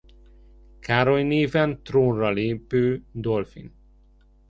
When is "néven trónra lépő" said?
1.23-3.03